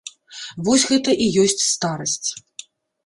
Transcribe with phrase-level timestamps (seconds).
[0.67, 2.29] Вось гэта і ёсць старасць.